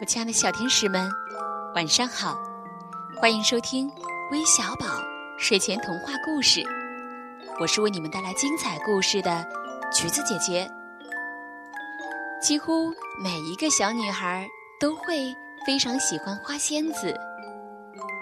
[0.00, 1.10] 我亲爱的小天使们，
[1.74, 2.38] 晚上好！
[3.18, 3.90] 欢迎收听
[4.30, 4.86] 微小宝
[5.38, 6.62] 睡前童话故事，
[7.58, 9.44] 我是为你们带来精彩故事的
[9.92, 10.70] 橘子姐姐。
[12.42, 12.92] 几乎
[13.22, 14.46] 每一个小女孩
[14.78, 15.34] 都会
[15.66, 17.18] 非常喜欢花仙子，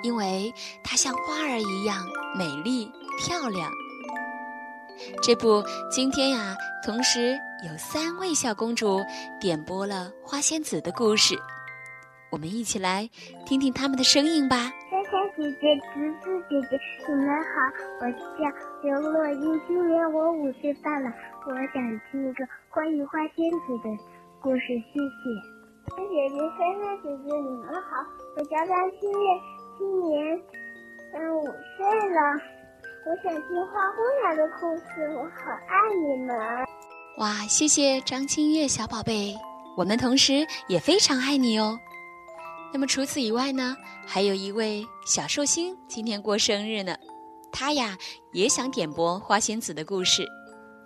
[0.02, 0.54] 因为
[0.84, 2.06] 它像花儿一样
[2.38, 3.70] 美丽漂亮。
[5.22, 9.00] 这不，今天呀，同时有三位小公主
[9.40, 11.34] 点播了花仙子的故事，
[12.30, 13.08] 我们一起来
[13.46, 14.56] 听听他们的声音吧。
[14.90, 16.78] 珊珊姐姐、橘子姐姐，
[17.08, 17.54] 你们好，
[18.00, 18.44] 我叫
[18.82, 21.10] 刘若英，今年我五岁半了，
[21.46, 23.90] 我想听一个关于花仙子的
[24.40, 25.54] 故事，谢谢。
[25.96, 29.40] 姐姐、珊珊姐姐，你们好，我叫张馨月，
[29.78, 30.40] 今年
[31.14, 32.63] 嗯五岁了。
[33.06, 36.34] 我想听花姑娘的故事，我好爱你们。
[37.18, 39.34] 哇，谢谢张清月小宝贝，
[39.76, 41.78] 我们同时也非常爱你哦。
[42.72, 46.96] 那么除此以外呢，还有一位小寿星今天过生日呢，
[47.52, 47.94] 他呀
[48.32, 50.26] 也想点播花仙子的故事，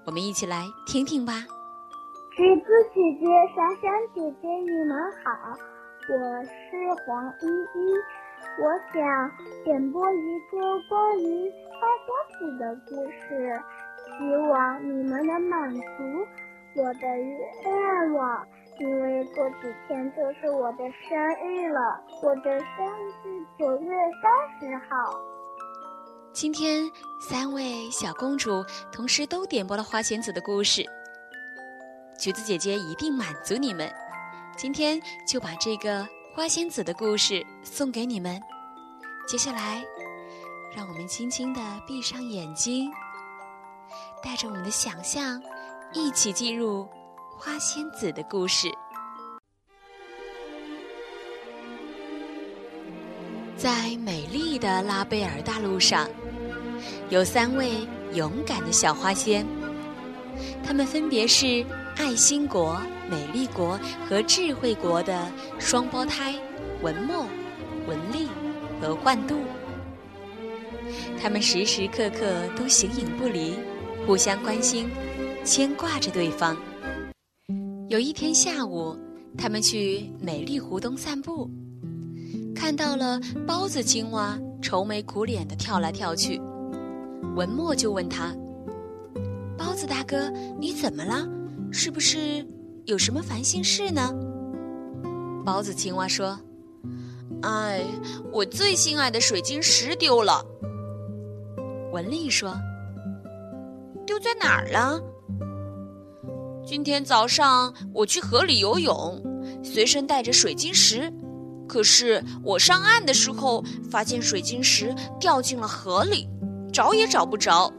[0.04, 1.34] 我们一起来听听吧。
[2.36, 5.54] 橘子姐姐、小小姐姐，你们好，
[6.08, 6.50] 我是
[7.06, 7.94] 黄依依。
[8.60, 9.30] 我想
[9.64, 10.58] 点播一个
[10.88, 11.80] 关于花
[12.28, 13.62] 仙子的故事，
[14.18, 15.80] 希望你们能满足
[16.74, 18.46] 我的愿望。
[18.80, 23.90] 因为过几天就是我的生日了，我的生日是九月
[24.22, 25.20] 三十号。
[26.32, 26.84] 今天
[27.20, 30.84] 三位小公主同时都点播了花仙子的故事，
[32.18, 33.88] 橘子姐姐一定满足你们。
[34.56, 36.06] 今天就把这个。
[36.38, 38.40] 花仙子的故事送给你们。
[39.26, 39.84] 接下来，
[40.72, 42.88] 让我们轻轻地闭上眼睛，
[44.22, 45.42] 带着我们的想象，
[45.92, 46.88] 一起进入
[47.36, 48.70] 花仙子的故事。
[53.56, 56.08] 在美丽的拉贝尔大陆上，
[57.10, 57.84] 有三位
[58.14, 59.44] 勇敢的小花仙，
[60.64, 61.66] 他们分别是
[61.98, 62.80] 爱心国。
[63.10, 66.34] 美丽国和智慧国的双胞胎
[66.82, 67.24] 文墨、
[67.86, 68.28] 文丽
[68.78, 69.34] 和幻度，
[71.18, 73.54] 他们时时刻刻都形影不离，
[74.06, 74.90] 互相关心，
[75.42, 76.54] 牵挂着对方。
[77.88, 78.94] 有一天下午，
[79.38, 81.50] 他们去美丽湖东散步，
[82.54, 86.38] 看到了包子青蛙愁眉苦脸的跳来跳去，
[87.34, 88.36] 文墨就问他
[89.56, 91.26] ：“包子大哥，你怎么了？
[91.72, 92.46] 是不是？”
[92.86, 94.14] 有什么烦心事呢？
[95.44, 96.40] 包子青蛙说
[97.42, 97.84] ：“哎，
[98.32, 100.42] 我最心爱的水晶石丢了。”
[101.92, 102.54] 文丽说
[104.06, 104.98] ：“丢在哪儿了？”
[106.64, 109.22] 今天早上我去河里游泳，
[109.62, 111.12] 随身带着水晶石，
[111.66, 116.26] 可是我上岸的时候发现水晶石掉进了河里，
[116.72, 117.70] 找也找不着。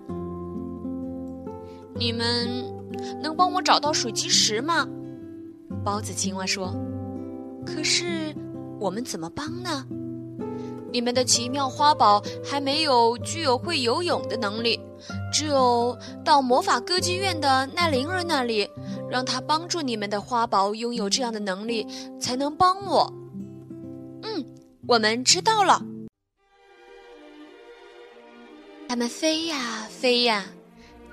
[1.96, 2.48] 你们
[3.22, 4.88] 能帮我找到水晶石吗？
[5.84, 6.74] 包子青蛙说
[7.66, 8.36] ：“可是
[8.80, 9.86] 我们怎么帮呢？
[10.92, 14.80] 你们的奇妙花宝还没有具有会游泳的能力，
[15.32, 15.96] 只有
[16.26, 18.68] 到魔法歌剧院的奈灵儿那里，
[19.08, 21.86] 让他帮助你们的花宝拥有这样的能力，
[22.20, 23.14] 才能帮我。”
[24.24, 24.44] 嗯，
[24.88, 25.86] 我们知道了。
[28.88, 30.46] 他们飞呀飞呀，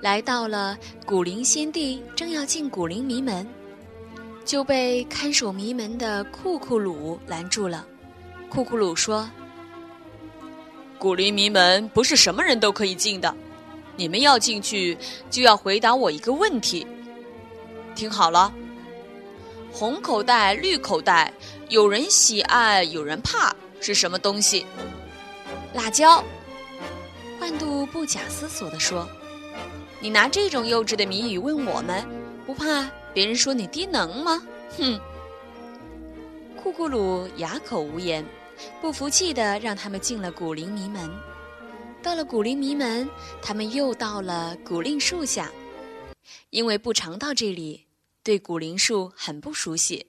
[0.01, 3.47] 来到了古灵仙地，正要进古灵迷门。
[4.45, 7.85] 就被看守迷门的库库鲁拦住了。
[8.49, 9.29] 库库鲁说
[10.97, 13.35] ：“古灵迷门不是什么人都可以进的，
[13.97, 14.97] 你们要进去
[15.29, 16.87] 就要回答我一个问题。
[17.93, 18.53] 听好了，
[19.69, 21.33] 红口袋、绿口袋，
[21.67, 24.65] 有人喜爱，有人怕，是什么东西？
[25.73, 26.23] 辣椒。”
[27.37, 29.05] 幻度不假思索地说
[30.07, 32.01] ：“你拿这种幼稚的谜语问我们，
[32.45, 34.41] 不怕？”别人说你低能吗？
[34.77, 34.97] 哼！
[36.55, 38.25] 库库鲁哑口无言，
[38.79, 41.11] 不服气的让他们进了古灵迷门。
[42.01, 43.09] 到了古灵迷门，
[43.41, 45.51] 他们又到了古令树下，
[46.51, 47.83] 因为不常到这里，
[48.23, 50.07] 对古灵树很不熟悉。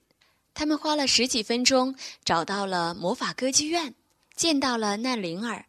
[0.55, 1.93] 他们花了十几分钟
[2.25, 3.93] 找到了魔法歌剧院，
[4.37, 5.65] 见到了奈灵儿。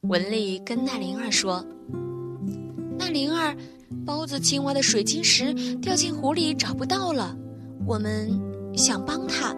[0.00, 1.62] 文丽跟奈灵儿说
[3.02, 3.56] ：“奈灵儿。”
[4.06, 5.52] 包子青蛙的水晶石
[5.82, 7.36] 掉进湖里找不到了，
[7.86, 8.26] 我们
[8.74, 9.54] 想帮他，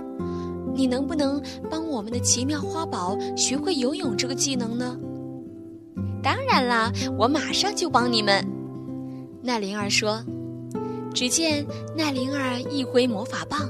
[0.75, 4.99] 你能不能帮我们的奇妙花宝学会游泳这个技能呢？
[6.21, 8.45] 当然啦，我马上就帮你们。
[9.41, 10.21] 奈灵儿说
[11.15, 11.65] ：“只见
[11.97, 13.61] 奈灵儿一挥魔法棒，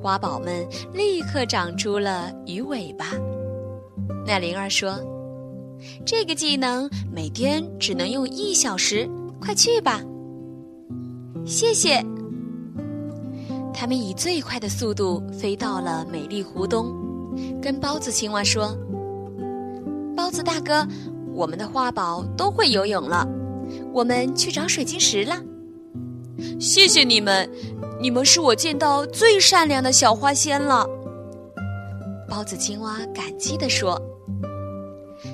[0.00, 0.64] 花宝们
[0.94, 3.06] 立刻长出了鱼尾巴。
[4.24, 5.00] 奈灵儿说
[6.04, 9.08] ：“这个技能每天只能用一小时，
[9.40, 10.00] 快去吧。”
[11.46, 12.04] 谢谢。
[13.72, 16.92] 他们以最快的速度飞到了美丽湖东，
[17.60, 18.76] 跟包子青蛙说
[20.16, 20.86] ：“包子大哥，
[21.34, 23.28] 我们的花宝都会游泳了，
[23.92, 25.40] 我们去找水晶石了。”
[26.58, 27.48] 谢谢你们，
[28.00, 30.86] 你们是我见到最善良的小花仙了。
[32.28, 34.00] 包子青蛙感激地说。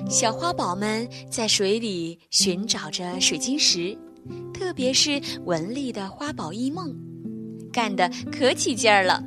[0.09, 3.97] 小花宝们在水里寻找着水晶石，
[4.53, 6.93] 特别是文丽的花宝一梦，
[7.71, 9.23] 干得可起劲儿了。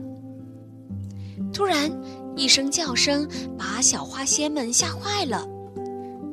[1.52, 1.90] 突然，
[2.36, 3.26] 一声叫声
[3.58, 5.46] 把小花仙们吓坏了。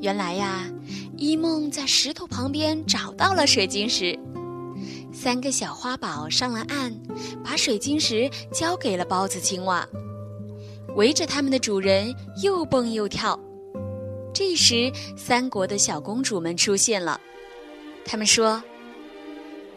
[0.01, 0.69] 原来呀，
[1.18, 4.18] 一梦在石头旁边找到了水晶石。
[5.12, 6.94] 三个小花宝上了岸，
[7.44, 9.88] 把水晶石交给了包子青蛙，
[10.96, 12.13] 围着他们的主人
[12.44, 13.39] 又蹦又跳。
[14.33, 17.21] 这时，三国的小公主们出现了。
[18.03, 18.62] 他们说：“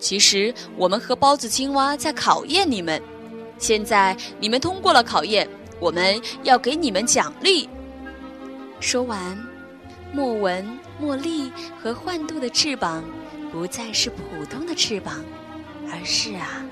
[0.00, 3.00] 其实我们和包子青蛙在考验你们，
[3.58, 5.47] 现在你们通过了考验，
[5.79, 7.69] 我们要给你们奖励。”
[8.81, 9.38] 说完，
[10.12, 10.67] 莫文、
[11.00, 13.05] 茉莉和幻度的翅膀
[13.52, 15.23] 不再是普通的翅膀，
[15.93, 16.64] 而是啊，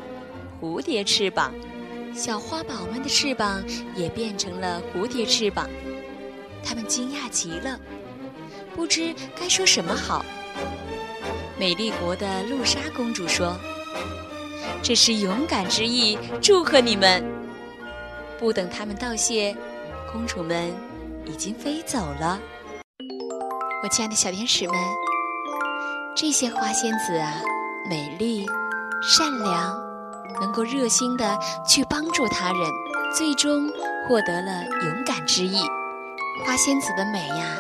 [0.61, 1.53] 蝴蝶翅膀。
[2.15, 3.63] 小花宝们的翅膀
[3.95, 5.69] 也变成了蝴蝶翅膀。
[6.65, 7.79] 他们惊讶极了，
[8.75, 10.25] 不知该说什么好。
[11.59, 13.57] 美丽国的露莎公主说
[14.83, 17.25] ：“这是勇敢之意，祝贺你们！”
[18.41, 19.57] 不等他们道谢，
[20.13, 20.73] 公主们
[21.25, 22.41] 已经飞走了。
[23.83, 24.77] 我亲爱的小天使们，
[26.17, 27.41] 这些花仙子啊，
[27.89, 28.47] 美丽、
[29.03, 29.79] 善良，
[30.41, 32.71] 能够热心的去帮助他人，
[33.15, 33.71] 最终
[34.09, 35.61] 获得了勇敢之意。
[36.43, 37.57] 花仙子的美呀，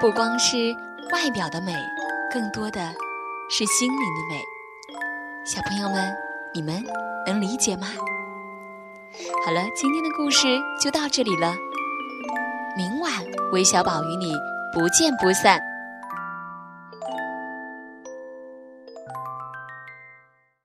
[0.00, 0.74] 不光是
[1.12, 1.72] 外表的美，
[2.32, 2.92] 更多的
[3.48, 4.42] 是心灵的美。
[5.44, 6.12] 小朋友们，
[6.52, 6.82] 你们
[7.24, 7.86] 能理解吗？
[9.44, 11.54] 好了，今天的故事就到这里了。
[12.76, 13.12] 明晚，
[13.52, 14.34] 韦小宝与你
[14.72, 15.60] 不见不散。